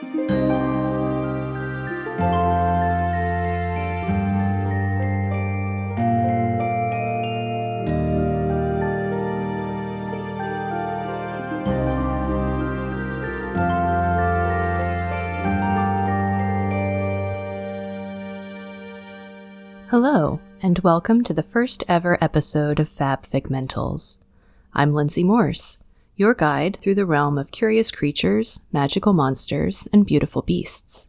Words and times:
Hello, 0.00 0.16
and 20.62 20.78
welcome 20.78 21.22
to 21.24 21.34
the 21.34 21.42
first 21.42 21.84
ever 21.86 22.16
episode 22.22 22.80
of 22.80 22.88
Fab 22.88 23.24
Figmentals. 23.24 24.24
I'm 24.72 24.94
Lindsay 24.94 25.24
Morse, 25.24 25.76
your 26.20 26.34
guide 26.34 26.76
through 26.82 26.94
the 26.94 27.06
realm 27.06 27.38
of 27.38 27.50
curious 27.50 27.90
creatures, 27.90 28.66
magical 28.70 29.14
monsters, 29.14 29.88
and 29.90 30.04
beautiful 30.04 30.42
beasts. 30.42 31.08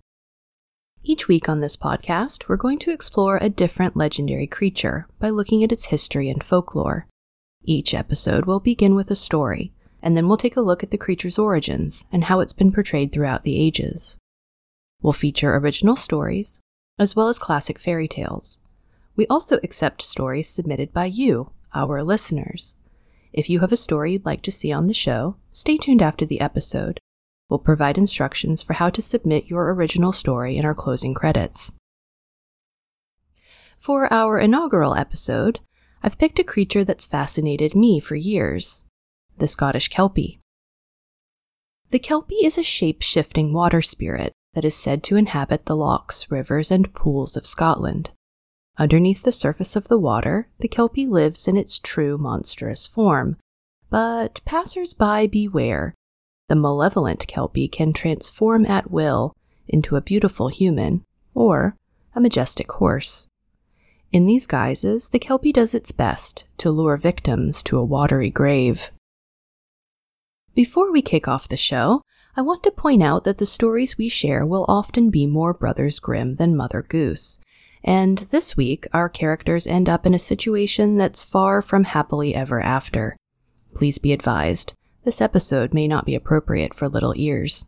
Each 1.04 1.28
week 1.28 1.50
on 1.50 1.60
this 1.60 1.76
podcast, 1.76 2.48
we're 2.48 2.56
going 2.56 2.80
to 2.80 2.94
explore 2.94 3.38
a 3.42 3.50
different 3.50 3.98
legendary 3.98 4.48
creature 4.48 5.10
by 5.20 5.30
looking 5.30 5.66
at 5.66 5.72
its 5.74 5.88
history 5.88 6.30
and 6.30 6.42
folklore. 6.42 7.08
Each 7.66 7.94
episode 7.94 8.46
will 8.46 8.62
begin 8.62 8.96
with 8.96 9.12
a 9.12 9.18
story, 9.18 9.74
and 10.02 10.16
then 10.16 10.30
we'll 10.30 10.38
take 10.38 10.56
a 10.56 10.62
look 10.62 10.82
at 10.82 10.92
the 10.92 10.98
creature's 10.98 11.38
origins 11.38 12.06
and 12.10 12.24
how 12.24 12.40
it's 12.40 12.54
been 12.54 12.72
portrayed 12.72 13.12
throughout 13.12 13.44
the 13.44 13.62
ages. 13.62 14.18
We'll 15.02 15.12
feature 15.12 15.58
original 15.58 15.98
stories, 15.98 16.62
as 16.98 17.18
well 17.18 17.28
as 17.28 17.38
classic 17.38 17.80
fairy 17.80 18.08
tales. 18.08 18.60
We 19.18 19.28
also 19.28 19.60
accept 19.62 20.04
stories 20.04 20.48
submitted 20.48 20.94
by 20.94 21.08
you, 21.08 21.52
our 21.76 22.02
listeners. 22.02 22.78
If 23.34 23.50
you 23.50 23.62
have 23.62 23.72
a 23.72 23.78
story 23.78 24.14
you'd 24.14 24.26
like 24.26 24.42
to 24.44 24.52
see 24.52 24.74
on 24.74 24.88
the 24.88 24.94
show, 24.94 25.38
stay 25.52 25.78
tuned 25.78 26.02
after 26.02 26.26
the 26.26 26.42
episode. 26.42 27.00
We'll 27.50 27.60
provide 27.60 27.98
instructions 27.98 28.62
for 28.62 28.74
how 28.74 28.90
to 28.90 29.02
submit 29.02 29.48
your 29.50 29.74
original 29.74 30.12
story 30.12 30.58
in 30.58 30.66
our 30.66 30.76
closing 30.76 31.14
credits. 31.14 31.74
For 33.78 34.12
our 34.14 34.38
inaugural 34.38 34.96
episode, 34.96 35.60
I've 36.04 36.20
picked 36.20 36.40
a 36.40 36.44
creature 36.44 36.84
that's 36.84 37.06
fascinated 37.06 37.76
me 37.76 38.00
for 38.00 38.16
years 38.16 38.86
the 39.38 39.48
Scottish 39.48 39.88
Kelpie. 39.88 40.40
The 41.90 42.00
Kelpie 42.00 42.46
is 42.46 42.58
a 42.58 42.64
shape 42.64 43.02
shifting 43.02 43.54
water 43.54 43.82
spirit 43.82 44.34
that 44.54 44.66
is 44.66 44.76
said 44.76 45.04
to 45.06 45.16
inhabit 45.16 45.66
the 45.66 45.76
lochs, 45.76 46.30
rivers, 46.30 46.70
and 46.70 46.94
pools 46.94 47.36
of 47.36 47.48
Scotland. 47.48 48.12
Underneath 48.78 49.24
the 49.24 49.32
surface 49.32 49.76
of 49.76 49.88
the 49.88 50.00
water, 50.00 50.48
the 50.60 50.68
Kelpie 50.68 51.08
lives 51.08 51.48
in 51.48 51.58
its 51.58 51.80
true 51.80 52.18
monstrous 52.18 52.88
form. 52.88 53.38
But 53.90 54.42
passers-by 54.46 55.28
beware. 55.28 55.94
The 56.48 56.56
malevolent 56.56 57.28
Kelpie 57.28 57.68
can 57.68 57.94
transform 57.94 58.66
at 58.66 58.90
will 58.90 59.36
into 59.68 59.96
a 59.96 60.02
beautiful 60.02 60.48
human 60.48 61.04
or 61.34 61.76
a 62.16 62.22
majestic 62.22 62.72
horse. 62.74 63.28
In 64.12 64.26
these 64.26 64.48
guises, 64.48 65.10
the 65.10 65.20
Kelpie 65.20 65.54
does 65.54 65.74
its 65.74 65.92
best 65.92 66.46
to 66.58 66.72
lure 66.72 66.98
victims 66.98 67.64
to 67.64 67.78
a 67.78 67.86
watery 67.86 68.30
grave. 68.30 68.92
Before 70.54 70.92
we 70.92 71.02
kick 71.02 71.28
off 71.28 71.48
the 71.48 71.56
show, 71.56 72.02
I 72.36 72.42
want 72.42 72.64
to 72.64 72.72
point 72.72 73.02
out 73.02 73.24
that 73.24 73.38
the 73.38 73.46
stories 73.46 73.98
we 73.98 74.10
share 74.10 74.46
will 74.46 74.66
often 74.68 75.10
be 75.10 75.28
more 75.28 75.54
Brothers 75.54 76.00
Grimm 76.00 76.36
than 76.36 76.58
Mother 76.58 76.82
Goose, 76.82 77.42
and 77.84 78.20
this 78.32 78.56
week, 78.56 78.88
our 78.94 79.10
characters 79.10 79.66
end 79.66 79.90
up 79.90 80.06
in 80.06 80.14
a 80.14 80.20
situation 80.20 80.98
that's 80.98 81.24
far 81.24 81.62
from 81.62 81.86
happily 81.86 82.36
ever 82.36 82.62
after. 82.62 83.16
Please 83.74 83.98
be 83.98 84.14
advised, 84.14 84.74
this 85.04 85.22
episode 85.22 85.74
may 85.74 85.88
not 85.88 86.06
be 86.06 86.16
appropriate 86.16 86.74
for 86.74 86.88
little 86.88 87.14
ears. 87.18 87.66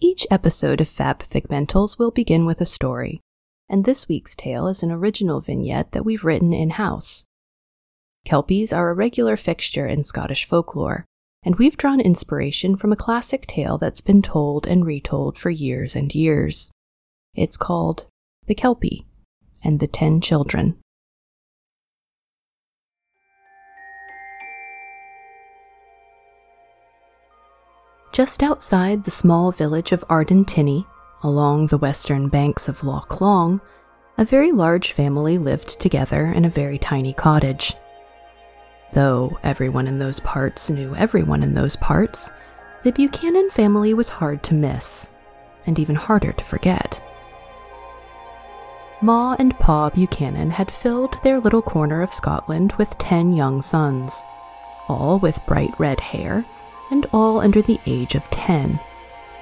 Each 0.00 0.26
episode 0.30 0.80
of 0.80 0.88
Fab 0.88 1.20
Figmentals 1.20 1.98
will 1.98 2.10
begin 2.10 2.46
with 2.46 2.60
a 2.60 2.66
story, 2.66 3.20
and 3.68 3.84
this 3.84 4.08
week's 4.08 4.34
tale 4.34 4.66
is 4.66 4.82
an 4.82 4.90
original 4.90 5.40
vignette 5.40 5.92
that 5.92 6.04
we've 6.04 6.24
written 6.24 6.52
in 6.52 6.70
house. 6.70 7.24
Kelpies 8.24 8.72
are 8.72 8.90
a 8.90 8.94
regular 8.94 9.36
fixture 9.36 9.86
in 9.86 10.02
Scottish 10.02 10.44
folklore, 10.44 11.04
and 11.44 11.56
we've 11.56 11.76
drawn 11.76 12.00
inspiration 12.00 12.76
from 12.76 12.92
a 12.92 12.96
classic 12.96 13.46
tale 13.46 13.78
that's 13.78 14.00
been 14.00 14.22
told 14.22 14.66
and 14.66 14.86
retold 14.86 15.36
for 15.36 15.50
years 15.50 15.94
and 15.94 16.14
years. 16.14 16.72
It's 17.34 17.56
called 17.56 18.06
the 18.46 18.54
Kelpie, 18.54 19.06
and 19.62 19.78
the 19.78 19.86
Ten 19.86 20.20
Children. 20.20 20.76
Just 28.12 28.42
outside 28.42 29.04
the 29.04 29.12
small 29.12 29.52
village 29.52 29.92
of 29.92 30.04
Ardentinny, 30.08 30.86
along 31.22 31.68
the 31.68 31.78
western 31.78 32.28
banks 32.28 32.68
of 32.68 32.82
Loch 32.82 33.20
Long, 33.20 33.60
a 34.18 34.24
very 34.24 34.50
large 34.50 34.90
family 34.90 35.38
lived 35.38 35.80
together 35.80 36.26
in 36.26 36.44
a 36.44 36.50
very 36.50 36.78
tiny 36.78 37.12
cottage. 37.12 37.74
Though 38.92 39.38
everyone 39.44 39.86
in 39.86 40.00
those 40.00 40.18
parts 40.18 40.68
knew 40.68 40.96
everyone 40.96 41.44
in 41.44 41.54
those 41.54 41.76
parts, 41.76 42.32
the 42.82 42.90
Buchanan 42.90 43.50
family 43.50 43.94
was 43.94 44.08
hard 44.08 44.42
to 44.42 44.54
miss, 44.54 45.10
and 45.64 45.78
even 45.78 45.94
harder 45.94 46.32
to 46.32 46.44
forget. 46.44 47.00
Ma 49.02 49.34
and 49.40 49.58
Pa 49.58 49.90
Buchanan 49.90 50.50
had 50.50 50.70
filled 50.70 51.20
their 51.22 51.40
little 51.40 51.60
corner 51.60 52.02
of 52.02 52.14
Scotland 52.14 52.72
with 52.74 52.96
ten 52.98 53.32
young 53.32 53.60
sons, 53.60 54.22
all 54.88 55.18
with 55.18 55.44
bright 55.44 55.74
red 55.76 55.98
hair, 55.98 56.44
and 56.88 57.04
all 57.12 57.40
under 57.40 57.60
the 57.60 57.80
age 57.84 58.14
of 58.14 58.30
ten. 58.30 58.78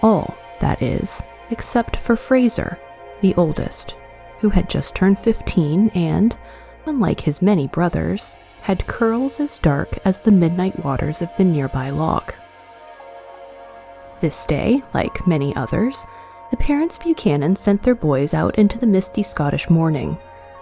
All, 0.02 0.34
that 0.60 0.80
is, 0.80 1.22
except 1.50 1.96
for 1.96 2.16
Fraser, 2.16 2.78
the 3.20 3.34
oldest, 3.34 3.96
who 4.38 4.48
had 4.48 4.70
just 4.70 4.96
turned 4.96 5.18
15 5.18 5.90
and, 5.90 6.38
unlike 6.86 7.20
his 7.20 7.42
many 7.42 7.66
brothers, 7.66 8.36
had 8.62 8.86
curls 8.86 9.40
as 9.40 9.58
dark 9.58 9.98
as 10.06 10.20
the 10.20 10.32
midnight 10.32 10.82
waters 10.82 11.20
of 11.20 11.36
the 11.36 11.44
nearby 11.44 11.90
loch. 11.90 12.34
This 14.20 14.46
day, 14.46 14.82
like 14.94 15.26
many 15.26 15.54
others, 15.54 16.06
the 16.50 16.56
parents 16.56 16.98
Buchanan 16.98 17.56
sent 17.56 17.82
their 17.82 17.94
boys 17.94 18.34
out 18.34 18.58
into 18.58 18.78
the 18.78 18.86
misty 18.86 19.22
Scottish 19.22 19.70
morning, 19.70 20.18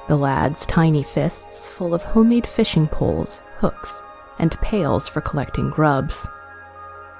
the 0.07 0.17
lads' 0.17 0.67
tiny 0.67 1.03
fists 1.03 1.69
full 1.69 1.95
of 1.95 2.03
homemade 2.03 2.47
fishing 2.47 2.87
poles, 2.87 3.43
hooks, 3.57 4.03
and 4.39 4.61
pails 4.61 5.09
for 5.09 5.21
collecting 5.21 5.71
grubs. 5.71 6.29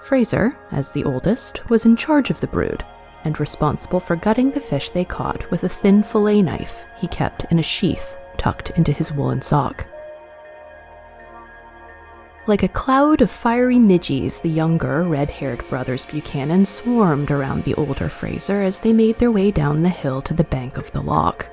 Fraser, 0.03 0.57
as 0.71 0.91
the 0.91 1.05
oldest, 1.05 1.69
was 1.69 1.85
in 1.85 1.97
charge 1.97 2.31
of 2.31 2.41
the 2.41 2.47
brood 2.47 2.85
and 3.25 3.41
responsible 3.41 4.01
for 4.01 4.17
gutting 4.17 4.51
the 4.51 4.61
fish 4.61 4.91
they 4.91 5.05
caught 5.05 5.51
with 5.51 5.65
a 5.65 5.69
thin 5.69 6.03
fillet 6.03 6.41
knife 6.41 6.85
he 6.97 7.09
kept 7.09 7.45
in 7.51 7.59
a 7.59 7.63
sheath 7.63 8.17
tucked 8.37 8.71
into 8.71 8.93
his 8.93 9.13
woolen 9.13 9.43
sock. 9.43 9.87
Like 12.49 12.63
a 12.63 12.69
cloud 12.69 13.21
of 13.21 13.31
fiery 13.31 13.77
midgies, 13.77 14.41
the 14.41 14.49
younger, 14.49 15.03
red 15.03 15.31
haired 15.31 15.69
brothers 15.69 16.07
Buchanan 16.07 16.65
swarmed 16.65 17.31
around 17.31 17.63
the 17.65 17.75
older 17.75 18.09
Fraser 18.09 18.63
as 18.63 18.81
they 18.81 18.95
made 18.95 19.19
their 19.19 19.31
way 19.31 19.51
down 19.51 19.83
the 19.83 19.91
hill 19.91 20.23
to 20.23 20.33
the 20.33 20.45
bank 20.45 20.79
of 20.79 20.91
the 20.93 21.03
loch. 21.03 21.51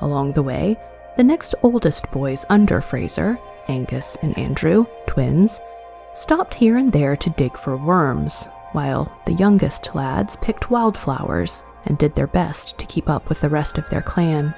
Along 0.00 0.32
the 0.32 0.42
way, 0.42 0.76
the 1.16 1.22
next 1.22 1.54
oldest 1.62 2.10
boys 2.10 2.44
under 2.50 2.80
Fraser, 2.80 3.38
Angus 3.68 4.16
and 4.20 4.36
Andrew, 4.36 4.86
twins, 5.06 5.60
stopped 6.14 6.54
here 6.54 6.78
and 6.78 6.90
there 6.90 7.14
to 7.14 7.30
dig 7.30 7.56
for 7.56 7.76
worms, 7.76 8.48
while 8.72 9.16
the 9.24 9.34
youngest 9.34 9.94
lads 9.94 10.34
picked 10.34 10.68
wildflowers 10.68 11.62
and 11.86 11.96
did 11.96 12.16
their 12.16 12.26
best 12.26 12.76
to 12.80 12.86
keep 12.86 13.08
up 13.08 13.28
with 13.28 13.40
the 13.40 13.48
rest 13.48 13.78
of 13.78 13.88
their 13.88 14.02
clan. 14.02 14.52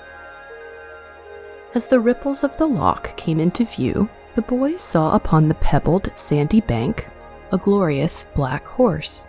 As 1.74 1.86
the 1.86 2.00
ripples 2.00 2.44
of 2.44 2.56
the 2.56 2.66
loch 2.66 3.14
came 3.18 3.38
into 3.38 3.66
view, 3.66 4.08
the 4.34 4.42
boys 4.42 4.82
saw 4.82 5.14
upon 5.14 5.48
the 5.48 5.54
pebbled, 5.54 6.10
sandy 6.14 6.60
bank 6.60 7.08
a 7.52 7.58
glorious 7.58 8.24
black 8.34 8.64
horse. 8.64 9.28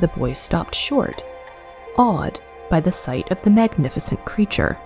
The 0.00 0.08
boys 0.08 0.38
stopped 0.38 0.74
short, 0.74 1.24
awed 1.96 2.40
by 2.68 2.80
the 2.80 2.92
sight 2.92 3.30
of 3.30 3.40
the 3.42 3.50
magnificent 3.50 4.24
creature. 4.24 4.78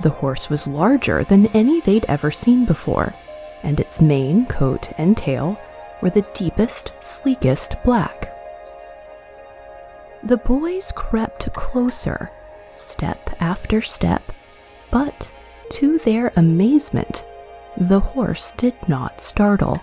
The 0.00 0.10
horse 0.10 0.48
was 0.48 0.66
larger 0.66 1.24
than 1.24 1.46
any 1.48 1.80
they'd 1.80 2.06
ever 2.06 2.30
seen 2.30 2.64
before, 2.64 3.14
and 3.62 3.78
its 3.78 4.00
mane, 4.00 4.46
coat, 4.46 4.90
and 4.98 5.16
tail 5.16 5.58
were 6.00 6.10
the 6.10 6.26
deepest, 6.34 6.92
sleekest 7.00 7.82
black. 7.84 8.28
The 10.22 10.38
boys 10.38 10.92
crept 10.92 11.52
closer, 11.52 12.30
step 12.74 13.30
after 13.40 13.82
step, 13.82 14.22
but 14.90 15.30
to 15.72 15.98
their 15.98 16.32
amazement, 16.36 17.26
the 17.88 18.00
horse 18.00 18.50
did 18.52 18.74
not 18.88 19.20
startle. 19.20 19.82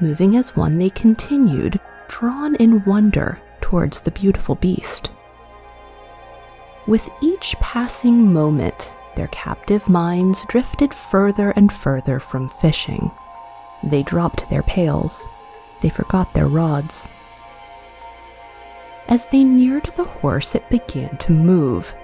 Moving 0.00 0.36
as 0.36 0.56
one, 0.56 0.78
they 0.78 0.90
continued, 0.90 1.80
drawn 2.08 2.54
in 2.56 2.84
wonder 2.84 3.40
towards 3.60 4.02
the 4.02 4.10
beautiful 4.10 4.54
beast. 4.54 5.12
With 6.86 7.08
each 7.20 7.56
passing 7.60 8.32
moment, 8.32 8.96
their 9.16 9.28
captive 9.28 9.88
minds 9.88 10.44
drifted 10.46 10.92
further 10.92 11.50
and 11.52 11.72
further 11.72 12.20
from 12.20 12.48
fishing. 12.48 13.10
They 13.82 14.02
dropped 14.02 14.48
their 14.48 14.62
pails. 14.62 15.28
They 15.80 15.88
forgot 15.88 16.32
their 16.34 16.48
rods. 16.48 17.10
As 19.08 19.26
they 19.26 19.44
neared 19.44 19.86
the 19.96 20.04
horse, 20.04 20.54
it 20.54 20.68
began 20.68 21.16
to 21.18 21.32
move. 21.32 21.94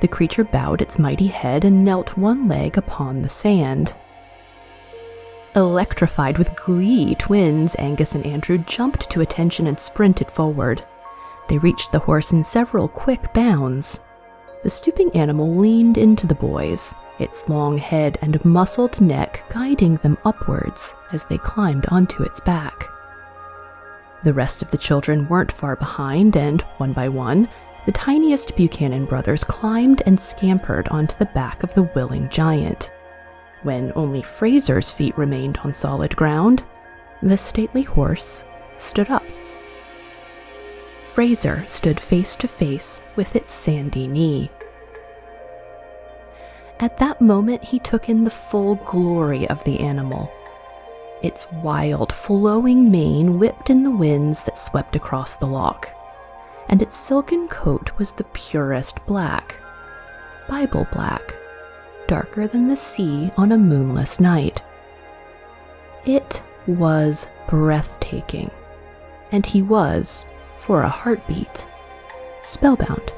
The 0.00 0.08
creature 0.08 0.44
bowed 0.44 0.80
its 0.80 0.98
mighty 0.98 1.28
head 1.28 1.64
and 1.64 1.84
knelt 1.84 2.16
one 2.16 2.48
leg 2.48 2.76
upon 2.76 3.22
the 3.22 3.28
sand. 3.28 3.96
Electrified 5.56 6.36
with 6.36 6.54
glee, 6.54 7.14
twins 7.14 7.76
Angus 7.78 8.14
and 8.14 8.26
Andrew 8.26 8.58
jumped 8.58 9.08
to 9.08 9.22
attention 9.22 9.66
and 9.66 9.80
sprinted 9.80 10.30
forward. 10.30 10.84
They 11.48 11.56
reached 11.56 11.92
the 11.92 11.98
horse 11.98 12.30
in 12.30 12.44
several 12.44 12.88
quick 12.88 13.32
bounds. 13.32 14.06
The 14.62 14.68
stooping 14.68 15.16
animal 15.16 15.56
leaned 15.56 15.96
into 15.96 16.26
the 16.26 16.34
boys, 16.34 16.94
its 17.18 17.48
long 17.48 17.78
head 17.78 18.18
and 18.20 18.44
muscled 18.44 19.00
neck 19.00 19.46
guiding 19.48 19.96
them 19.96 20.18
upwards 20.26 20.94
as 21.12 21.24
they 21.24 21.38
climbed 21.38 21.86
onto 21.90 22.22
its 22.22 22.38
back. 22.40 22.84
The 24.24 24.34
rest 24.34 24.60
of 24.60 24.70
the 24.70 24.78
children 24.78 25.26
weren't 25.26 25.52
far 25.52 25.76
behind, 25.76 26.36
and 26.36 26.60
one 26.76 26.92
by 26.92 27.08
one, 27.08 27.48
the 27.86 27.92
tiniest 27.92 28.56
Buchanan 28.56 29.06
brothers 29.06 29.42
climbed 29.42 30.02
and 30.04 30.20
scampered 30.20 30.88
onto 30.88 31.16
the 31.16 31.26
back 31.26 31.62
of 31.62 31.72
the 31.72 31.84
willing 31.94 32.28
giant. 32.28 32.90
When 33.66 33.92
only 33.96 34.22
Fraser's 34.22 34.92
feet 34.92 35.18
remained 35.18 35.58
on 35.64 35.74
solid 35.74 36.14
ground, 36.14 36.62
the 37.20 37.36
stately 37.36 37.82
horse 37.82 38.44
stood 38.76 39.10
up. 39.10 39.24
Fraser 41.02 41.64
stood 41.66 41.98
face 41.98 42.36
to 42.36 42.46
face 42.46 43.04
with 43.16 43.34
its 43.34 43.52
sandy 43.52 44.06
knee. 44.06 44.52
At 46.78 46.98
that 46.98 47.20
moment, 47.20 47.64
he 47.64 47.80
took 47.80 48.08
in 48.08 48.22
the 48.22 48.30
full 48.30 48.76
glory 48.76 49.48
of 49.48 49.64
the 49.64 49.80
animal. 49.80 50.32
Its 51.20 51.50
wild, 51.50 52.12
flowing 52.12 52.88
mane 52.88 53.36
whipped 53.36 53.68
in 53.68 53.82
the 53.82 53.90
winds 53.90 54.44
that 54.44 54.58
swept 54.58 54.94
across 54.94 55.34
the 55.34 55.46
loch, 55.46 55.92
and 56.68 56.80
its 56.80 56.94
silken 56.96 57.48
coat 57.48 57.90
was 57.98 58.12
the 58.12 58.30
purest 58.32 59.04
black, 59.06 59.58
Bible 60.48 60.86
black, 60.92 61.36
darker 62.06 62.46
than 62.46 62.68
the 62.68 62.76
sea 62.76 63.30
on 63.36 63.52
a 63.52 63.58
moonless 63.58 64.20
night. 64.20 64.64
It 66.04 66.42
was 66.66 67.30
breathtaking, 67.48 68.50
and 69.32 69.44
he 69.44 69.62
was, 69.62 70.26
for 70.58 70.82
a 70.82 70.88
heartbeat, 70.88 71.66
spellbound. 72.42 73.12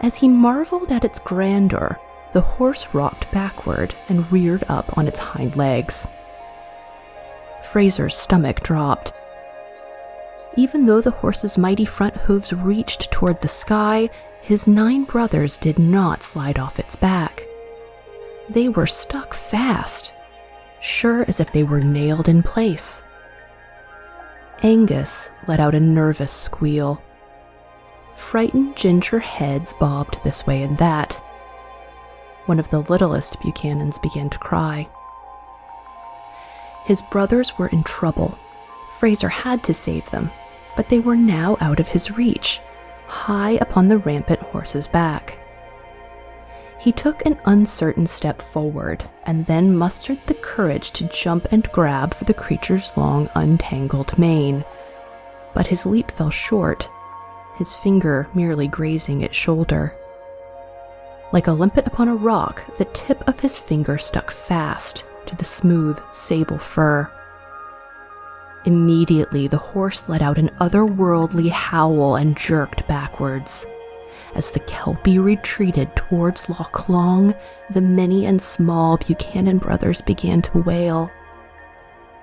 As 0.00 0.16
he 0.16 0.28
marveled 0.28 0.90
at 0.90 1.04
its 1.04 1.18
grandeur, 1.18 1.98
the 2.32 2.40
horse 2.40 2.88
rocked 2.92 3.30
backward 3.30 3.94
and 4.08 4.30
reared 4.32 4.64
up 4.68 4.96
on 4.96 5.06
its 5.06 5.18
hind 5.18 5.56
legs. 5.56 6.08
Fraser's 7.62 8.16
stomach 8.16 8.62
dropped. 8.62 9.12
Even 10.56 10.86
though 10.86 11.00
the 11.00 11.10
horse's 11.10 11.56
mighty 11.56 11.84
front 11.84 12.16
hooves 12.16 12.52
reached 12.52 13.10
toward 13.10 13.40
the 13.40 13.48
sky, 13.48 14.10
his 14.42 14.66
nine 14.66 15.04
brothers 15.04 15.56
did 15.56 15.78
not 15.78 16.22
slide 16.22 16.58
off 16.58 16.80
its 16.80 16.96
back. 16.96 17.46
They 18.48 18.68
were 18.68 18.86
stuck 18.86 19.34
fast, 19.34 20.14
sure 20.80 21.24
as 21.28 21.38
if 21.38 21.52
they 21.52 21.62
were 21.62 21.80
nailed 21.80 22.28
in 22.28 22.42
place. 22.42 23.04
Angus 24.62 25.30
let 25.46 25.60
out 25.60 25.76
a 25.76 25.80
nervous 25.80 26.32
squeal. 26.32 27.00
Frightened 28.16 28.76
ginger 28.76 29.20
heads 29.20 29.74
bobbed 29.74 30.22
this 30.22 30.44
way 30.44 30.62
and 30.62 30.76
that. 30.78 31.14
One 32.46 32.58
of 32.58 32.68
the 32.70 32.80
littlest 32.80 33.38
Buchanans 33.40 34.02
began 34.02 34.28
to 34.30 34.38
cry. 34.38 34.88
His 36.84 37.00
brothers 37.00 37.56
were 37.58 37.68
in 37.68 37.84
trouble. 37.84 38.36
Fraser 38.98 39.28
had 39.28 39.62
to 39.64 39.74
save 39.74 40.10
them, 40.10 40.32
but 40.76 40.88
they 40.88 40.98
were 40.98 41.16
now 41.16 41.56
out 41.60 41.78
of 41.78 41.88
his 41.88 42.10
reach, 42.10 42.60
high 43.12 43.52
upon 43.60 43.88
the 43.88 43.98
rampant 43.98 44.40
horse's 44.40 44.88
back. 44.88 45.38
He 46.80 46.90
took 46.90 47.24
an 47.24 47.38
uncertain 47.44 48.06
step 48.06 48.42
forward 48.42 49.04
and 49.24 49.46
then 49.46 49.76
mustered 49.76 50.18
the 50.26 50.34
courage 50.34 50.90
to 50.92 51.08
jump 51.08 51.46
and 51.52 51.70
grab 51.70 52.14
for 52.14 52.24
the 52.24 52.34
creature's 52.34 52.96
long, 52.96 53.28
untangled 53.34 54.18
mane. 54.18 54.64
But 55.54 55.68
his 55.68 55.86
leap 55.86 56.10
fell 56.10 56.30
short 56.30 56.88
his 57.56 57.76
finger 57.76 58.28
merely 58.34 58.66
grazing 58.66 59.20
its 59.20 59.36
shoulder. 59.36 59.94
Like 61.32 61.46
a 61.46 61.52
limpet 61.52 61.86
upon 61.86 62.08
a 62.08 62.16
rock, 62.16 62.76
the 62.76 62.86
tip 62.86 63.26
of 63.28 63.40
his 63.40 63.58
finger 63.58 63.98
stuck 63.98 64.30
fast 64.30 65.06
to 65.26 65.36
the 65.36 65.44
smooth 65.44 66.00
sable 66.10 66.58
fur. 66.58 67.10
Immediately, 68.64 69.48
the 69.48 69.58
horse 69.58 70.08
let 70.08 70.22
out 70.22 70.38
an 70.38 70.50
otherworldly 70.60 71.50
howl 71.50 72.16
and 72.16 72.36
jerked 72.36 72.86
backwards. 72.86 73.66
As 74.34 74.50
the 74.50 74.60
Kelpie 74.60 75.18
retreated 75.18 75.94
towards 75.96 76.48
Loch 76.48 76.88
Long, 76.88 77.34
the 77.70 77.80
many 77.80 78.24
and 78.24 78.40
small 78.40 78.96
Buchanan 78.96 79.58
brothers 79.58 80.00
began 80.00 80.40
to 80.42 80.62
wail. 80.62 81.10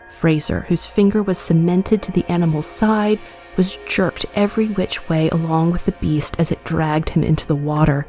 Fraser, 0.10 0.62
whose 0.62 0.88
finger 0.88 1.22
was 1.22 1.38
cemented 1.38 2.02
to 2.02 2.12
the 2.12 2.26
animal's 2.30 2.66
side, 2.66 3.20
was 3.58 3.78
jerked 3.88 4.26
every 4.34 4.68
which 4.70 5.08
way 5.10 5.30
along 5.30 5.72
with 5.72 5.86
the 5.86 5.92
beast 5.94 6.40
as 6.40 6.52
it 6.52 6.64
dragged 6.64 7.10
him 7.10 7.24
into 7.24 7.46
the 7.46 7.56
water. 7.56 8.08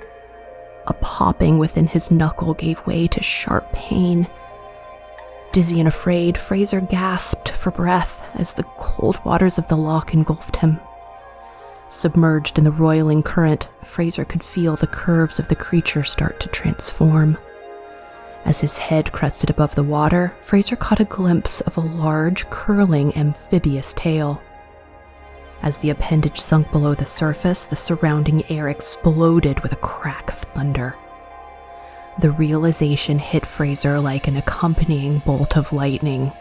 A 0.87 0.95
popping 0.95 1.59
within 1.59 1.87
his 1.87 2.11
knuckle 2.11 2.55
gave 2.55 2.87
way 2.87 3.07
to 3.09 3.23
sharp 3.23 3.71
pain. 3.73 4.29
Dizzy 5.53 5.81
and 5.81 5.89
afraid, 5.89 6.39
Fraser 6.39 6.81
gasped 6.81 7.51
for 7.51 7.73
breath 7.73 8.31
as 8.35 8.55
the 8.55 8.63
cold 8.79 9.25
waters 9.25 9.59
of 9.59 9.67
the 9.67 9.77
loch 9.77 10.15
engulfed 10.15 10.57
him. 10.57 10.79
Submerged 11.89 12.57
in 12.57 12.63
the 12.63 12.71
roiling 12.71 13.21
current, 13.23 13.69
Fraser 13.83 14.25
could 14.25 14.45
feel 14.45 14.77
the 14.77 14.87
curves 14.87 15.41
of 15.41 15.49
the 15.49 15.57
creature 15.57 16.05
start 16.05 16.39
to 16.39 16.49
transform. 16.51 17.37
As 18.45 18.61
his 18.61 18.79
head 18.79 19.11
crested 19.11 19.51
above 19.51 19.75
the 19.75 19.83
water, 19.83 20.33
Fraser 20.41 20.77
caught 20.77 21.01
a 21.01 21.05
glimpse 21.05 21.61
of 21.63 21.77
a 21.77 21.81
large, 21.81 22.49
curling, 22.49 23.17
amphibious 23.17 23.93
tail. 23.95 24.41
As 25.63 25.79
the 25.79 25.91
appendage 25.91 26.41
sunk 26.41 26.71
below 26.71 26.95
the 26.95 27.05
surface, 27.05 27.67
the 27.67 27.77
surrounding 27.77 28.49
air 28.51 28.69
exploded 28.69 29.61
with 29.61 29.73
a 29.73 29.77
crack 29.77 30.31
of 30.31 30.39
thunder. 30.39 30.97
The 32.21 32.33
realization 32.33 33.19
hit 33.19 33.47
Fraser 33.47 33.99
like 33.99 34.29
an 34.29 34.37
accompanying 34.37 35.21
bolt 35.21 35.57
of 35.57 35.73
lightning. 35.73 36.33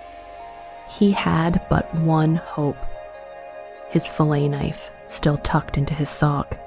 He 0.90 1.12
had 1.12 1.62
but 1.69 1.94
one 1.95 2.36
hope 2.36 2.76
his 3.90 4.07
fillet 4.07 4.48
knife 4.48 4.92
still 5.07 5.38
tucked 5.38 5.78
into 5.78 5.94
his 5.94 6.09
sock. 6.09 6.59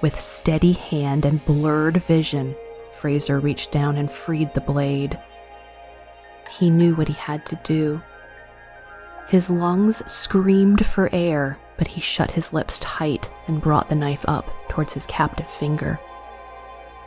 With 0.00 0.18
steady 0.18 0.72
hand 0.72 1.24
and 1.24 1.44
blurred 1.44 1.96
vision, 1.98 2.54
Fraser 2.92 3.40
reached 3.40 3.72
down 3.72 3.96
and 3.96 4.10
freed 4.10 4.54
the 4.54 4.60
blade. 4.60 5.18
He 6.48 6.70
knew 6.70 6.94
what 6.94 7.08
he 7.08 7.14
had 7.14 7.44
to 7.46 7.56
do. 7.64 8.00
His 9.28 9.50
lungs 9.50 10.10
screamed 10.10 10.86
for 10.86 11.10
air, 11.12 11.58
but 11.76 11.88
he 11.88 12.00
shut 12.00 12.30
his 12.30 12.52
lips 12.52 12.78
tight 12.78 13.30
and 13.46 13.60
brought 13.60 13.88
the 13.88 13.94
knife 13.94 14.24
up 14.28 14.48
towards 14.68 14.94
his 14.94 15.06
captive 15.06 15.50
finger. 15.50 15.98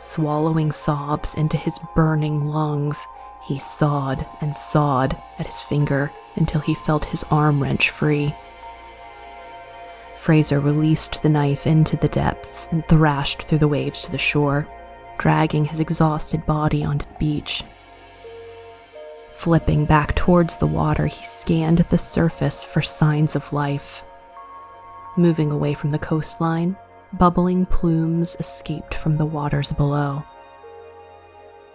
Swallowing 0.04 0.72
sobs 0.72 1.36
into 1.36 1.56
his 1.56 1.78
burning 1.94 2.48
lungs, 2.48 3.06
he 3.40 3.56
sawed 3.56 4.26
and 4.40 4.58
sawed 4.58 5.16
at 5.38 5.46
his 5.46 5.62
finger 5.62 6.10
until 6.34 6.60
he 6.60 6.74
felt 6.74 7.04
his 7.04 7.24
arm 7.30 7.62
wrench 7.62 7.88
free. 7.88 8.34
Fraser 10.16 10.58
released 10.58 11.22
the 11.22 11.28
knife 11.28 11.68
into 11.68 11.96
the 11.96 12.08
depths 12.08 12.66
and 12.72 12.84
thrashed 12.84 13.42
through 13.42 13.58
the 13.58 13.68
waves 13.68 14.02
to 14.02 14.10
the 14.10 14.18
shore 14.18 14.66
dragging 15.18 15.66
his 15.66 15.78
exhausted 15.78 16.44
body 16.46 16.82
onto 16.82 17.06
the 17.06 17.18
beach. 17.20 17.62
Flipping 19.30 19.84
back 19.84 20.16
towards 20.16 20.56
the 20.56 20.66
water, 20.66 21.06
he 21.06 21.22
scanned 21.22 21.78
the 21.90 21.98
surface 21.98 22.64
for 22.64 22.82
signs 22.82 23.36
of 23.36 23.52
life. 23.52 24.02
Moving 25.16 25.52
away 25.52 25.74
from 25.74 25.92
the 25.92 25.98
coastline, 26.00 26.76
bubbling 27.12 27.66
plumes 27.66 28.36
escaped 28.40 28.94
from 28.94 29.16
the 29.16 29.26
waters 29.26 29.72
below. 29.72 30.24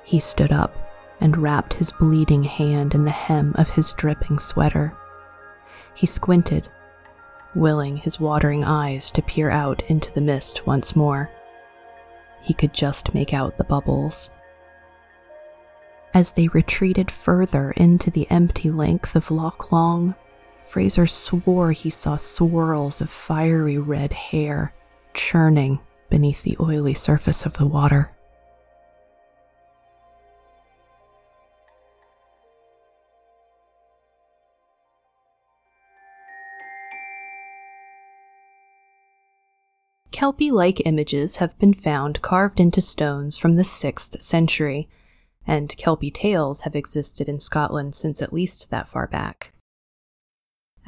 He 0.03 0.19
stood 0.19 0.51
up 0.51 0.75
and 1.19 1.37
wrapped 1.37 1.73
his 1.73 1.91
bleeding 1.91 2.43
hand 2.43 2.93
in 2.93 3.05
the 3.05 3.11
hem 3.11 3.53
of 3.55 3.71
his 3.71 3.91
dripping 3.91 4.39
sweater. 4.39 4.95
He 5.93 6.07
squinted, 6.07 6.69
willing 7.55 7.97
his 7.97 8.19
watering 8.19 8.63
eyes 8.63 9.11
to 9.13 9.21
peer 9.21 9.49
out 9.49 9.83
into 9.89 10.11
the 10.13 10.21
mist 10.21 10.65
once 10.67 10.95
more. 10.95 11.31
He 12.41 12.53
could 12.53 12.73
just 12.73 13.13
make 13.13 13.33
out 13.33 13.57
the 13.57 13.63
bubbles. 13.63 14.31
As 16.13 16.31
they 16.31 16.47
retreated 16.47 17.11
further 17.11 17.71
into 17.71 18.09
the 18.09 18.29
empty 18.29 18.71
length 18.71 19.15
of 19.15 19.29
Loch 19.29 19.71
Long, 19.71 20.15
Fraser 20.65 21.05
swore 21.05 21.71
he 21.71 21.89
saw 21.89 22.15
swirls 22.15 23.01
of 23.01 23.09
fiery 23.09 23.77
red 23.77 24.13
hair 24.13 24.73
churning 25.17 25.79
beneath 26.09 26.43
the 26.43 26.55
oily 26.59 26.93
surface 26.93 27.45
of 27.45 27.53
the 27.53 27.65
water. 27.65 28.11
Kelpie 40.11 40.49
like 40.49 40.85
images 40.85 41.35
have 41.35 41.59
been 41.59 41.73
found 41.73 42.21
carved 42.21 42.59
into 42.59 42.81
stones 42.81 43.37
from 43.37 43.55
the 43.55 43.63
6th 43.63 44.19
century, 44.21 44.89
and 45.45 45.77
Kelpie 45.77 46.09
tales 46.09 46.61
have 46.61 46.75
existed 46.75 47.29
in 47.29 47.39
Scotland 47.39 47.93
since 47.93 48.21
at 48.21 48.33
least 48.33 48.71
that 48.71 48.87
far 48.87 49.07
back. 49.07 49.53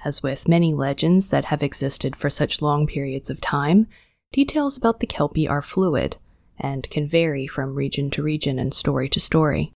As 0.03 0.23
with 0.23 0.47
many 0.47 0.73
legends 0.73 1.29
that 1.29 1.45
have 1.45 1.61
existed 1.61 2.15
for 2.15 2.29
such 2.29 2.61
long 2.61 2.87
periods 2.87 3.29
of 3.29 3.39
time, 3.39 3.87
details 4.31 4.77
about 4.77 4.99
the 4.99 5.07
Kelpie 5.07 5.47
are 5.47 5.61
fluid 5.61 6.17
and 6.59 6.89
can 6.89 7.07
vary 7.07 7.47
from 7.47 7.75
region 7.75 8.09
to 8.11 8.23
region 8.23 8.59
and 8.59 8.73
story 8.73 9.09
to 9.09 9.19
story. 9.19 9.71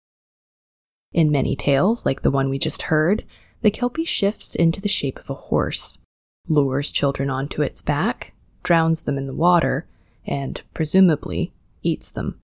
In 1.13 1.31
many 1.31 1.55
tales, 1.55 2.05
like 2.05 2.21
the 2.21 2.31
one 2.31 2.49
we 2.49 2.59
just 2.59 2.83
heard, 2.83 3.23
the 3.61 3.71
Kelpie 3.71 4.05
shifts 4.05 4.55
into 4.55 4.81
the 4.81 4.89
shape 4.89 5.19
of 5.19 5.29
a 5.29 5.35
horse, 5.35 5.99
lures 6.47 6.91
children 6.91 7.29
onto 7.29 7.61
its 7.61 7.81
back, 7.81 8.33
drowns 8.63 9.03
them 9.03 9.17
in 9.17 9.27
the 9.27 9.35
water, 9.35 9.87
and, 10.25 10.61
presumably, 10.73 11.53
eats 11.81 12.11
them. 12.11 12.39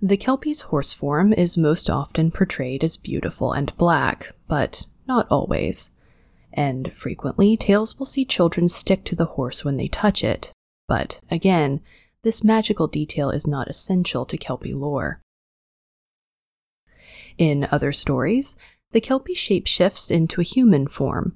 The 0.00 0.16
Kelpie's 0.16 0.62
horse 0.62 0.92
form 0.92 1.32
is 1.32 1.56
most 1.56 1.88
often 1.88 2.30
portrayed 2.30 2.84
as 2.84 2.96
beautiful 2.96 3.52
and 3.52 3.76
black, 3.76 4.32
but 4.46 4.86
not 5.06 5.26
always. 5.30 5.90
And 6.56 6.90
frequently, 6.94 7.56
tales 7.56 7.98
will 7.98 8.06
see 8.06 8.24
children 8.24 8.68
stick 8.70 9.04
to 9.04 9.14
the 9.14 9.26
horse 9.26 9.62
when 9.62 9.76
they 9.76 9.88
touch 9.88 10.24
it, 10.24 10.52
but 10.88 11.20
again, 11.30 11.82
this 12.22 12.42
magical 12.42 12.88
detail 12.88 13.30
is 13.30 13.46
not 13.46 13.68
essential 13.68 14.24
to 14.24 14.38
Kelpie 14.38 14.72
lore. 14.72 15.20
In 17.36 17.68
other 17.70 17.92
stories, 17.92 18.56
the 18.92 19.00
Kelpie 19.02 19.34
shape 19.34 19.66
shifts 19.66 20.10
into 20.10 20.40
a 20.40 20.44
human 20.44 20.88
form, 20.88 21.34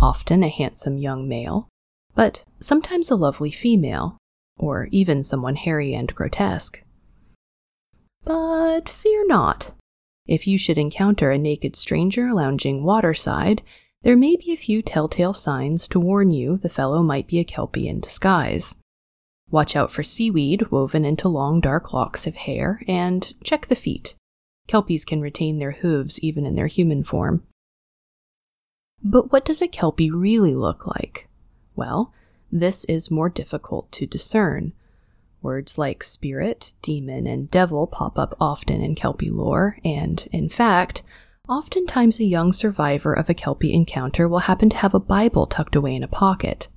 often 0.00 0.44
a 0.44 0.48
handsome 0.48 0.96
young 0.96 1.28
male, 1.28 1.68
but 2.14 2.44
sometimes 2.60 3.10
a 3.10 3.16
lovely 3.16 3.50
female, 3.50 4.18
or 4.56 4.88
even 4.92 5.24
someone 5.24 5.56
hairy 5.56 5.92
and 5.92 6.14
grotesque. 6.14 6.84
But 8.22 8.88
fear 8.88 9.26
not. 9.26 9.72
If 10.28 10.46
you 10.46 10.58
should 10.58 10.78
encounter 10.78 11.32
a 11.32 11.38
naked 11.38 11.74
stranger 11.74 12.32
lounging 12.32 12.84
waterside, 12.84 13.62
there 14.02 14.16
may 14.16 14.36
be 14.36 14.52
a 14.52 14.56
few 14.56 14.82
telltale 14.82 15.34
signs 15.34 15.86
to 15.88 16.00
warn 16.00 16.30
you 16.30 16.56
the 16.56 16.68
fellow 16.68 17.02
might 17.02 17.26
be 17.26 17.38
a 17.38 17.44
Kelpie 17.44 17.88
in 17.88 18.00
disguise. 18.00 18.76
Watch 19.50 19.76
out 19.76 19.90
for 19.90 20.02
seaweed 20.02 20.70
woven 20.70 21.04
into 21.04 21.28
long 21.28 21.60
dark 21.60 21.92
locks 21.92 22.26
of 22.26 22.36
hair, 22.36 22.80
and 22.86 23.34
check 23.42 23.66
the 23.66 23.74
feet. 23.74 24.14
Kelpies 24.68 25.04
can 25.04 25.20
retain 25.20 25.58
their 25.58 25.72
hooves 25.72 26.20
even 26.20 26.46
in 26.46 26.54
their 26.54 26.68
human 26.68 27.02
form. 27.02 27.42
But 29.02 29.32
what 29.32 29.44
does 29.44 29.60
a 29.60 29.68
Kelpie 29.68 30.10
really 30.10 30.54
look 30.54 30.86
like? 30.86 31.28
Well, 31.74 32.12
this 32.52 32.84
is 32.84 33.10
more 33.10 33.28
difficult 33.28 33.90
to 33.92 34.06
discern. 34.06 34.72
Words 35.42 35.78
like 35.78 36.04
spirit, 36.04 36.74
demon, 36.82 37.26
and 37.26 37.50
devil 37.50 37.86
pop 37.86 38.18
up 38.18 38.36
often 38.40 38.80
in 38.82 38.94
Kelpie 38.94 39.30
lore, 39.30 39.78
and, 39.84 40.28
in 40.32 40.48
fact, 40.48 41.02
oftentimes 41.50 42.20
a 42.20 42.24
young 42.24 42.52
survivor 42.52 43.12
of 43.12 43.28
a 43.28 43.34
Kelpie 43.34 43.74
encounter 43.74 44.28
will 44.28 44.38
happen 44.40 44.70
to 44.70 44.76
have 44.76 44.94
a 44.94 45.00
Bible 45.00 45.46
tucked 45.46 45.74
away 45.74 45.96
in 45.96 46.04
a 46.04 46.08
pocket. 46.08 46.68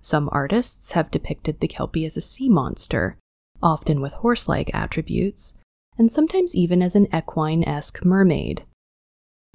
Some 0.00 0.30
artists 0.32 0.92
have 0.92 1.10
depicted 1.10 1.60
the 1.60 1.68
Kelpie 1.68 2.06
as 2.06 2.16
a 2.16 2.22
sea 2.22 2.48
monster, 2.48 3.18
often 3.62 4.00
with 4.00 4.14
horse 4.14 4.48
like 4.48 4.74
attributes, 4.74 5.58
and 5.98 6.10
sometimes 6.10 6.56
even 6.56 6.82
as 6.82 6.96
an 6.96 7.06
equine 7.14 7.62
esque 7.64 8.04
mermaid. 8.04 8.64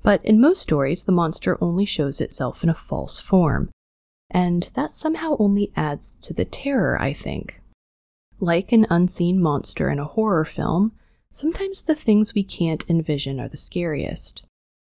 But 0.03 0.23
in 0.23 0.39
most 0.39 0.61
stories, 0.61 1.03
the 1.03 1.11
monster 1.11 1.57
only 1.59 1.85
shows 1.85 2.21
itself 2.21 2.63
in 2.63 2.69
a 2.69 2.75
false 2.75 3.19
form, 3.19 3.71
and 4.29 4.63
that 4.75 4.93
somehow 4.93 5.35
only 5.39 5.71
adds 5.75 6.15
to 6.19 6.33
the 6.33 6.45
terror, 6.45 7.01
I 7.01 7.11
think. 7.11 7.61
Like 8.39 8.71
an 8.71 8.85
unseen 8.91 9.41
monster 9.41 9.89
in 9.89 9.97
a 9.97 10.05
horror 10.05 10.45
film, 10.45 10.93
sometimes 11.31 11.83
the 11.83 11.95
things 11.95 12.33
we 12.33 12.43
can't 12.43 12.89
envision 12.89 13.39
are 13.39 13.47
the 13.47 13.57
scariest. 13.57 14.45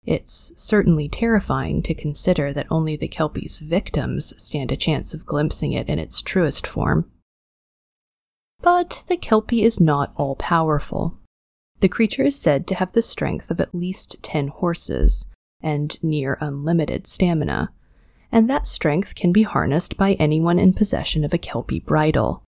It's 0.05 0.53
certainly 0.57 1.09
terrifying 1.09 1.83
to 1.83 1.95
consider 1.95 2.53
that 2.53 2.69
only 2.71 2.97
the 2.97 3.09
Kelpie's 3.09 3.59
victims 3.59 4.41
stand 4.41 4.71
a 4.71 4.77
chance 4.77 5.13
of 5.13 5.27
glimpsing 5.27 5.73
it 5.73 5.89
in 5.89 5.99
its 5.99 6.23
truest 6.23 6.67
form. 6.67 7.11
But 8.63 9.05
the 9.09 9.17
Kelpie 9.17 9.63
is 9.63 9.81
not 9.81 10.13
all 10.17 10.37
powerful. 10.37 11.19
The 11.81 11.89
creature 11.89 12.23
is 12.23 12.39
said 12.39 12.67
to 12.69 12.77
have 12.77 12.93
the 12.93 13.03
strength 13.03 13.51
of 13.51 13.61
at 13.61 13.75
least 13.75 14.23
10 14.23 14.49
horses 14.49 15.31
and 15.61 16.03
near 16.03 16.39
unlimited 16.41 17.07
stamina, 17.07 17.73
and 18.31 18.49
that 18.49 18.67
strength 18.67 19.15
can 19.15 19.33
be 19.33 19.43
harnessed 19.43 19.97
by 19.97 20.13
anyone 20.15 20.59
in 20.59 20.73
possession 20.73 21.25
of 21.25 21.35
a 21.35 21.39
Kelpie 21.39 21.81
bridle. 21.81 22.45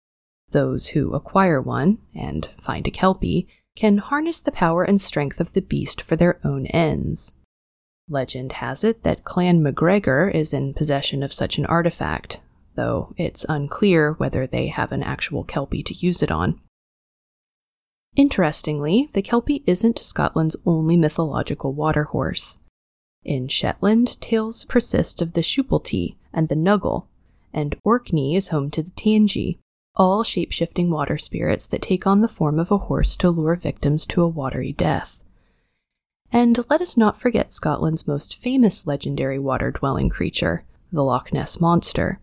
Those 0.51 0.89
who 0.89 1.15
acquire 1.15 1.61
one 1.61 1.99
and 2.15 2.47
find 2.59 2.87
a 2.87 2.91
Kelpie 2.91 3.49
can 3.77 3.99
harness 3.99 4.41
the 4.41 4.53
power 4.53 4.85
and 4.85 5.01
strength 5.01 5.41
of 5.41 5.53
the 5.53 5.63
beast 5.63 6.01
for 6.01 6.17
their 6.17 6.39
own 6.45 6.67
ends. 6.67 7.39
Legend 8.09 8.53
has 8.53 8.85
it 8.85 9.03
that 9.03 9.25
Clan 9.25 9.63
MacGregor 9.63 10.29
is 10.29 10.53
in 10.53 10.75
possession 10.75 11.23
of 11.23 11.33
such 11.33 11.59
an 11.59 11.67
artifact, 11.67 12.41
though 12.75 13.15
it's 13.17 13.47
unclear 13.49 14.13
whether 14.13 14.47
they 14.47 14.69
have 14.69 14.93
an 14.93 15.03
actual 15.03 15.45
Kelpie 15.45 15.83
to 15.83 15.95
use 15.95 16.23
it 16.23 16.31
on. 16.31 16.61
Interestingly, 18.17 19.09
the 19.13 19.23
Kelpie 19.23 19.65
isn't 19.67 19.99
Scotland's 19.99 20.57
only 20.65 20.97
mythological 20.97 21.73
water 21.73 22.05
horse. 22.05 22.61
In 23.25 23.49
Shetland, 23.49 24.21
tales 24.21 24.65
persist 24.65 25.21
of 25.23 25.33
the 25.33 25.41
Shoopiltee 25.41 26.17
and 26.33 26.49
the 26.49 26.55
Nuggle, 26.55 27.07
and 27.53 27.75
Orkney 27.83 28.37
is 28.37 28.49
home 28.49 28.71
to 28.73 28.83
the 28.83 28.91
Tangi, 28.91 29.59
all 29.97 30.25
shape-shifting 30.25 30.91
water 30.91 31.17
spirits 31.17 31.67
that 31.67 31.83
take 31.83 32.07
on 32.07 32.21
the 32.21 32.29
form 32.29 32.59
of 32.59 32.71
a 32.71 32.79
horse 32.79 33.17
to 33.17 33.31
lure 33.31 33.57
victims 33.57 34.07
to 34.07 34.23
a 34.23 34.29
watery 34.29 34.73
death. 34.73 35.23
And 36.33 36.59
let 36.69 36.81
us 36.81 36.97
not 36.97 37.21
forget 37.21 37.53
Scotland's 37.53 38.09
most 38.09 38.37
famous 38.37 38.87
legendary 38.87 39.39
water 39.39 39.71
dwelling 39.71 40.09
creature, 40.09 40.65
the 40.91 41.05
Loch 41.05 41.33
Ness 41.33 41.61
Monster. 41.61 42.21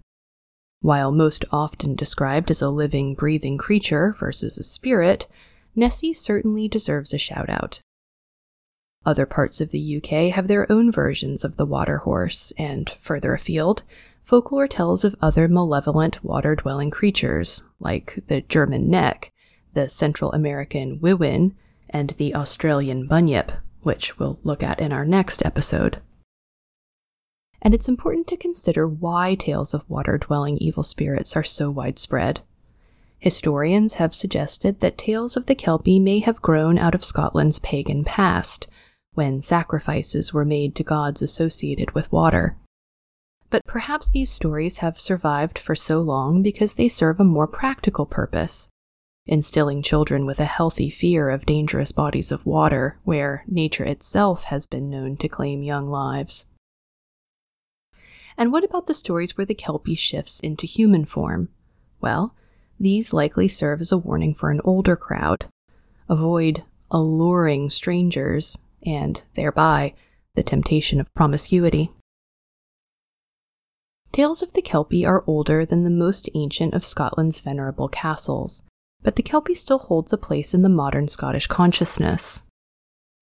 While 0.82 1.12
most 1.12 1.46
often 1.52 1.96
described 1.96 2.52
as 2.52 2.62
a 2.62 2.70
living, 2.70 3.14
breathing 3.14 3.58
creature 3.58 4.14
versus 4.18 4.58
a 4.58 4.64
spirit, 4.64 5.28
Nessie 5.76 6.12
certainly 6.12 6.68
deserves 6.68 7.14
a 7.14 7.18
shout 7.18 7.50
out. 7.50 7.82
Other 9.06 9.26
parts 9.26 9.62
of 9.62 9.72
the 9.72 9.98
UK 9.98 10.34
have 10.34 10.48
their 10.48 10.70
own 10.72 10.92
versions 10.92 11.44
of 11.44 11.56
the 11.56 11.66
water 11.66 12.00
horse, 12.00 12.52
and 12.58 12.90
further 12.90 13.34
afield, 13.34 13.84
folklore 14.24 14.68
tells 14.68 15.04
of 15.04 15.16
other 15.22 15.48
malevolent 15.48 16.24
water 16.24 16.56
dwelling 16.56 16.90
creatures, 16.90 17.68
like 17.80 18.20
the 18.28 18.42
German 18.42 18.90
neck, 18.90 19.32
the 19.74 19.90
Central 19.90 20.32
American 20.32 21.00
wihwin, 21.00 21.56
and 21.90 22.12
the 22.12 22.34
Australian 22.36 23.08
bunyip, 23.08 23.52
which 23.82 24.18
we'll 24.20 24.40
look 24.44 24.64
at 24.64 24.80
in 24.80 24.92
our 24.92 25.06
next 25.06 25.46
episode. 25.46 26.02
And 27.62 27.74
it's 27.74 27.88
important 27.88 28.28
to 28.28 28.38
consider 28.38 28.88
why 28.88 29.36
tales 29.36 29.74
of 29.74 29.88
water 29.90 30.18
dwelling 30.18 30.58
evil 30.58 30.84
spirits 30.84 31.36
are 31.36 31.44
so 31.44 31.70
widespread. 31.70 32.42
Historians 33.20 33.96
have 33.96 34.16
suggested 34.16 34.80
that 34.80 34.98
tales 34.98 35.38
of 35.38 35.46
the 35.46 35.54
Kelpie 35.54 36.00
may 36.00 36.20
have 36.20 36.42
grown 36.42 36.80
out 36.80 36.96
of 36.96 37.04
Scotland's 37.04 37.60
pagan 37.60 38.04
past, 38.04 38.68
when 39.14 39.42
sacrifices 39.42 40.34
were 40.34 40.46
made 40.46 40.74
to 40.76 40.84
gods 40.84 41.22
associated 41.22 41.92
with 41.92 42.12
water. 42.12 42.58
But 43.52 43.66
perhaps 43.68 44.10
these 44.10 44.32
stories 44.32 44.78
have 44.78 45.00
survived 45.00 45.60
for 45.60 45.76
so 45.76 46.02
long 46.02 46.42
because 46.42 46.76
they 46.76 46.88
serve 46.88 47.20
a 47.20 47.24
more 47.24 47.48
practical 47.48 48.08
purpose 48.08 48.72
instilling 49.28 49.82
children 49.82 50.26
with 50.26 50.40
a 50.40 50.46
healthy 50.46 50.90
fear 50.90 51.30
of 51.30 51.46
dangerous 51.46 51.92
bodies 51.92 52.32
of 52.32 52.46
water 52.46 53.00
where 53.04 53.44
nature 53.48 53.84
itself 53.84 54.46
has 54.46 54.66
been 54.66 54.90
known 54.90 55.16
to 55.16 55.30
claim 55.30 55.64
young 55.64 55.88
lives. 55.88 56.48
And 58.38 58.52
what 58.52 58.64
about 58.64 58.88
the 58.88 58.94
stories 58.94 59.38
where 59.38 59.46
the 59.46 59.54
Kelpie 59.54 59.96
shifts 59.96 60.40
into 60.40 60.66
human 60.66 61.06
form? 61.06 61.50
Well, 62.00 62.36
these 62.80 63.14
likely 63.14 63.48
serve 63.48 63.82
as 63.82 63.92
a 63.92 63.98
warning 63.98 64.34
for 64.34 64.50
an 64.50 64.62
older 64.64 64.96
crowd. 64.96 65.46
Avoid 66.10 66.64
alluring 66.90 67.70
strangers 67.70 68.58
and, 68.84 69.22
thereby, 69.36 69.94
the 70.34 70.44
temptation 70.44 71.00
of 71.00 71.14
promiscuity. 71.14 71.92
Tales 74.12 74.42
of 74.42 74.52
the 74.52 74.62
Kelpie 74.62 75.06
are 75.06 75.24
older 75.26 75.66
than 75.66 75.86
the 75.86 75.90
most 75.90 76.30
ancient 76.36 76.74
of 76.74 76.84
Scotland's 76.84 77.40
venerable 77.40 77.88
castles, 77.88 78.68
but 79.02 79.16
the 79.16 79.24
Kelpie 79.24 79.56
still 79.56 79.78
holds 79.78 80.12
a 80.12 80.18
place 80.18 80.54
in 80.54 80.64
the 80.64 80.70
modern 80.70 81.08
Scottish 81.08 81.48
consciousness. 81.48 82.44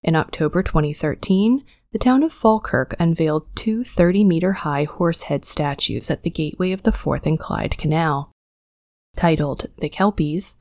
In 0.01 0.15
October 0.15 0.63
2013, 0.63 1.63
the 1.91 2.00
town 2.00 2.24
of 2.24 2.34
Falkirk 2.34 2.96
unveiled 3.00 3.46
two 3.55 3.84
30 3.84 4.24
meter 4.24 4.53
high 4.53 4.86
horsehead 4.86 5.46
statues 5.46 6.10
at 6.10 6.24
the 6.24 6.29
gateway 6.29 6.72
of 6.72 6.81
the 6.81 6.91
Forth 6.91 7.27
and 7.27 7.38
Clyde 7.38 7.77
Canal. 7.77 8.31
Titled 9.15 9.67
The 9.77 9.89
Kelpies, 9.89 10.58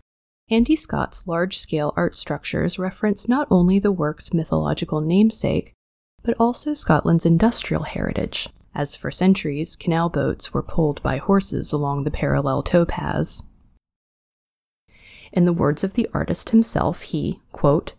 Andy 0.50 0.76
Scott's 0.76 1.26
large 1.26 1.56
scale 1.56 1.94
art 1.96 2.18
structures 2.18 2.78
reference 2.78 3.28
not 3.28 3.48
only 3.50 3.78
the 3.78 3.92
work's 3.92 4.34
mythological 4.34 5.00
namesake, 5.00 5.72
but 6.22 6.34
also 6.38 6.74
Scotland's 6.74 7.24
industrial 7.24 7.84
heritage, 7.84 8.48
as 8.78 8.94
for 8.94 9.10
centuries 9.10 9.76
canal 9.76 10.08
boats 10.08 10.54
were 10.54 10.62
pulled 10.62 11.02
by 11.02 11.18
horses 11.18 11.72
along 11.72 12.04
the 12.04 12.10
parallel 12.10 12.62
towpaths. 12.62 13.48
In 15.32 15.44
the 15.44 15.52
words 15.52 15.84
of 15.84 15.94
the 15.94 16.08
artist 16.14 16.50
himself, 16.50 17.02
he, 17.02 17.40
quote, 17.52 17.94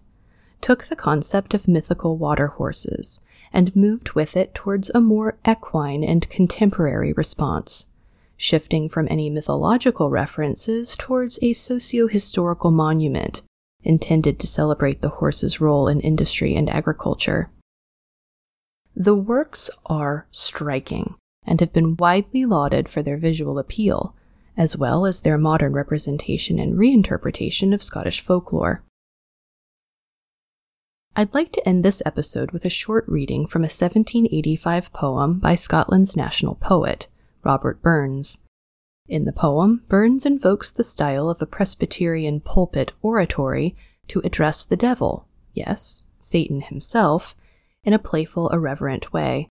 took 0.61 0.85
the 0.85 0.95
concept 0.95 1.53
of 1.53 1.67
mythical 1.67 2.17
water 2.17 2.47
horses 2.47 3.23
and 3.51 3.75
moved 3.75 4.13
with 4.13 4.37
it 4.37 4.55
towards 4.55 4.89
a 4.91 5.01
more 5.01 5.37
equine 5.47 6.03
and 6.03 6.29
contemporary 6.29 7.11
response, 7.13 7.91
shifting 8.37 8.87
from 8.87 9.07
any 9.11 9.29
mythological 9.29 10.09
references 10.09 10.95
towards 10.95 11.39
a 11.41 11.53
socio 11.53 12.07
historical 12.07 12.71
monument 12.71 13.41
intended 13.83 14.39
to 14.39 14.47
celebrate 14.47 15.01
the 15.01 15.09
horse's 15.09 15.61
role 15.61 15.87
in 15.87 15.99
industry 16.01 16.55
and 16.55 16.69
agriculture. 16.69 17.49
The 18.99 19.15
works 19.15 19.69
are 19.85 20.27
striking 20.29 21.15
and 21.45 21.61
have 21.61 21.71
been 21.71 21.95
widely 21.95 22.45
lauded 22.45 22.89
for 22.89 23.01
their 23.01 23.15
visual 23.15 23.57
appeal, 23.57 24.13
as 24.57 24.75
well 24.75 25.05
as 25.05 25.21
their 25.21 25.37
modern 25.37 25.71
representation 25.71 26.59
and 26.59 26.77
reinterpretation 26.77 27.73
of 27.73 27.81
Scottish 27.81 28.19
folklore. 28.19 28.83
I'd 31.15 31.33
like 31.33 31.53
to 31.53 31.65
end 31.65 31.85
this 31.85 32.03
episode 32.05 32.51
with 32.51 32.65
a 32.65 32.69
short 32.69 33.05
reading 33.07 33.47
from 33.47 33.61
a 33.61 33.71
1785 33.71 34.91
poem 34.91 35.39
by 35.39 35.55
Scotland's 35.55 36.17
national 36.17 36.55
poet, 36.55 37.07
Robert 37.41 37.81
Burns. 37.81 38.45
In 39.07 39.23
the 39.23 39.31
poem, 39.31 39.85
Burns 39.87 40.25
invokes 40.25 40.73
the 40.73 40.83
style 40.83 41.29
of 41.29 41.41
a 41.41 41.45
Presbyterian 41.45 42.41
pulpit 42.41 42.91
oratory 43.01 43.77
to 44.09 44.19
address 44.25 44.65
the 44.65 44.75
devil, 44.75 45.25
yes, 45.53 46.09
Satan 46.17 46.59
himself, 46.59 47.33
in 47.83 47.93
a 47.93 47.99
playful, 47.99 48.49
irreverent 48.49 49.13
way. 49.13 49.47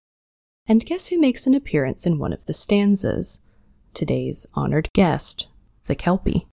And 0.66 0.84
guess 0.84 1.06
who 1.06 1.20
makes 1.20 1.46
an 1.46 1.54
appearance 1.54 2.06
in 2.06 2.18
one 2.18 2.32
of 2.32 2.46
the 2.46 2.54
stanzas? 2.54 3.46
Today's 3.94 4.46
honored 4.54 4.88
guest, 4.92 5.48
the 5.86 5.94
Kelpie. 5.94 6.46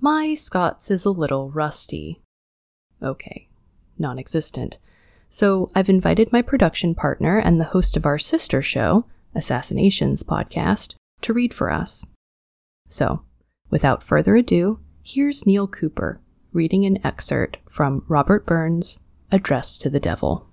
My 0.00 0.34
Scots 0.34 0.90
is 0.90 1.04
a 1.04 1.10
little 1.10 1.50
rusty. 1.50 2.22
Okay, 3.02 3.48
non 3.98 4.18
existent. 4.18 4.78
So 5.28 5.70
I've 5.74 5.88
invited 5.88 6.32
my 6.32 6.42
production 6.42 6.94
partner 6.94 7.38
and 7.38 7.60
the 7.60 7.64
host 7.64 7.96
of 7.96 8.06
our 8.06 8.18
sister 8.18 8.62
show, 8.62 9.06
Assassinations 9.34 10.22
podcast, 10.22 10.94
to 11.22 11.32
read 11.32 11.52
for 11.54 11.70
us. 11.70 12.12
So, 12.88 13.22
without 13.70 14.02
further 14.02 14.34
ado, 14.36 14.80
here's 15.02 15.46
Neil 15.46 15.68
Cooper 15.68 16.20
reading 16.52 16.84
an 16.84 17.04
excerpt 17.06 17.58
from 17.68 18.04
Robert 18.08 18.44
Burns' 18.44 19.00
Address 19.30 19.78
to 19.78 19.90
the 19.90 20.00
Devil. 20.00 20.49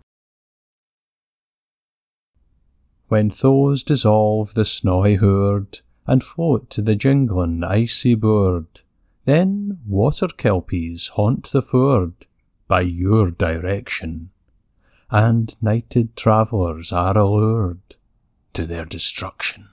When 3.10 3.30
thaws 3.30 3.84
dissolve 3.84 4.54
the 4.54 4.66
snowy 4.66 5.16
herd 5.16 5.80
and 6.06 6.22
float 6.22 6.70
to 6.72 6.82
the 6.82 6.96
jingling 6.96 7.64
icy 7.64 8.16
board, 8.16 8.82
then 9.24 9.80
water 9.88 10.28
kelpies 10.28 11.10
haunt 11.10 11.52
the 11.52 11.62
ford 11.62 12.26
by 12.68 12.82
your 12.82 13.32
direction, 13.32 14.32
and 15.10 15.56
nighted 15.62 16.18
travellers 16.18 16.92
are 16.92 17.18
allured 17.18 17.96
to 18.54 18.66
their 18.66 18.86
destruction. 18.86 19.64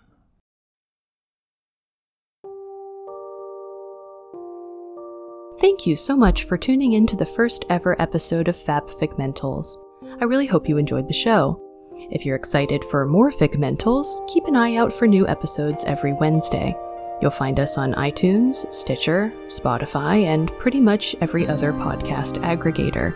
Thank 5.60 5.86
you 5.86 5.96
so 5.96 6.16
much 6.16 6.44
for 6.44 6.56
tuning 6.56 6.92
in 6.92 7.06
to 7.08 7.16
the 7.16 7.26
first 7.26 7.64
ever 7.68 8.00
episode 8.00 8.46
of 8.46 8.56
Fab 8.56 8.88
Figmentals. 8.88 9.76
I 10.20 10.24
really 10.24 10.46
hope 10.46 10.68
you 10.68 10.78
enjoyed 10.78 11.08
the 11.08 11.14
show. 11.14 11.63
If 12.10 12.26
you're 12.26 12.36
excited 12.36 12.84
for 12.84 13.06
more 13.06 13.30
Figmentals, 13.30 14.06
keep 14.28 14.44
an 14.46 14.56
eye 14.56 14.76
out 14.76 14.92
for 14.92 15.06
new 15.06 15.26
episodes 15.26 15.84
every 15.84 16.12
Wednesday. 16.12 16.76
You'll 17.20 17.30
find 17.30 17.58
us 17.58 17.78
on 17.78 17.94
iTunes, 17.94 18.70
Stitcher, 18.72 19.32
Spotify, 19.46 20.24
and 20.24 20.52
pretty 20.58 20.80
much 20.80 21.16
every 21.20 21.46
other 21.46 21.72
podcast 21.72 22.42
aggregator. 22.42 23.14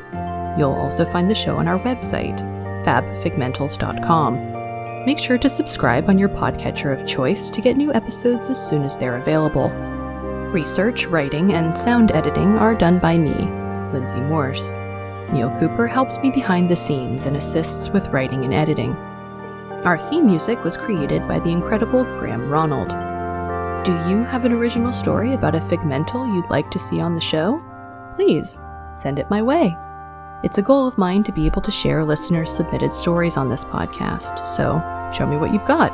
You'll 0.59 0.73
also 0.73 1.05
find 1.05 1.29
the 1.29 1.35
show 1.35 1.57
on 1.57 1.69
our 1.69 1.79
website, 1.81 2.39
fabfigmentals.com. 2.85 5.05
Make 5.05 5.19
sure 5.19 5.39
to 5.39 5.49
subscribe 5.49 6.09
on 6.09 6.19
your 6.19 6.31
podcatcher 6.31 6.93
of 6.93 7.07
choice 7.07 7.51
to 7.51 7.61
get 7.61 7.77
new 7.77 7.93
episodes 7.93 8.51
as 8.51 8.69
soon 8.69 8.83
as 8.83 8.97
they're 8.97 9.19
available. 9.19 9.71
Research, 10.51 11.07
writing, 11.07 11.53
and 11.53 11.77
sound 11.77 12.13
editing 12.13 12.57
are 12.57 12.75
done 12.75 12.99
by 12.99 13.19
me, 13.19 13.35
Lindsay 13.93 14.21
Morse. 14.21 14.79
Neil 15.33 15.51
Cooper 15.59 15.87
helps 15.87 16.19
me 16.19 16.31
behind 16.31 16.69
the 16.69 16.77
scenes 16.77 17.27
and 17.27 17.37
assists 17.37 17.91
with 17.91 18.09
writing 18.09 18.45
and 18.45 18.55
editing. 18.55 18.95
Our 19.85 19.99
theme 19.99 20.27
music 20.27 20.63
was 20.65 20.77
created 20.77 21.29
by 21.29 21.39
the 21.39 21.51
incredible 21.51 22.05
Graham 22.05 22.49
Ronald. 22.49 22.89
Do 23.85 23.93
you 24.11 24.25
have 24.25 24.45
an 24.45 24.53
original 24.53 24.93
story 24.93 25.35
about 25.35 25.55
a 25.55 25.61
figmental 25.61 26.27
you'd 26.27 26.51
like 26.51 26.71
to 26.71 26.79
see 26.79 27.01
on 27.01 27.15
the 27.15 27.21
show? 27.21 27.63
Please 28.17 28.61
send 28.93 29.19
it 29.19 29.31
my 29.31 29.41
way. 29.41 29.77
It's 30.43 30.59
a 30.59 30.63
goal 30.63 30.87
of 30.87 30.99
mine 30.99 31.23
to 31.25 31.33
be 31.33 31.47
able 31.47 31.63
to 31.63 31.71
share 31.71 32.05
listeners' 32.05 32.51
submitted 32.51 32.93
stories 32.93 33.37
on 33.37 33.49
this 33.49 33.65
podcast, 33.65 34.47
so 34.47 34.83
show 35.13 35.27
me 35.27 35.37
what 35.37 35.53
you've 35.53 35.65
got. 35.65 35.91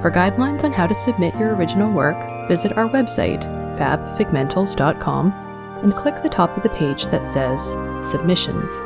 For 0.00 0.10
guidelines 0.10 0.64
on 0.64 0.72
how 0.72 0.86
to 0.86 0.94
submit 0.94 1.34
your 1.36 1.54
original 1.54 1.92
work, 1.92 2.48
visit 2.48 2.76
our 2.76 2.88
website, 2.88 3.42
fabfigmentals.com, 3.76 5.49
and 5.82 5.94
click 5.94 6.16
the 6.22 6.28
top 6.28 6.56
of 6.56 6.62
the 6.62 6.70
page 6.70 7.06
that 7.06 7.26
says 7.26 7.72
Submissions. 8.02 8.80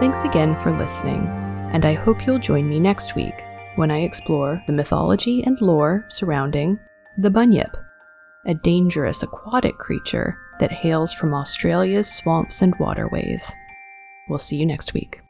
Thanks 0.00 0.24
again 0.24 0.54
for 0.54 0.70
listening, 0.70 1.26
and 1.72 1.84
I 1.84 1.94
hope 1.94 2.26
you'll 2.26 2.38
join 2.38 2.68
me 2.68 2.80
next 2.80 3.14
week 3.14 3.44
when 3.76 3.90
I 3.90 4.02
explore 4.02 4.62
the 4.66 4.72
mythology 4.72 5.42
and 5.42 5.60
lore 5.60 6.04
surrounding 6.08 6.78
the 7.18 7.30
bunyip, 7.30 7.76
a 8.46 8.54
dangerous 8.54 9.22
aquatic 9.22 9.78
creature 9.78 10.38
that 10.60 10.70
hails 10.70 11.12
from 11.12 11.34
Australia's 11.34 12.12
swamps 12.12 12.62
and 12.62 12.74
waterways. 12.78 13.54
We'll 14.28 14.38
see 14.38 14.56
you 14.56 14.66
next 14.66 14.94
week. 14.94 15.23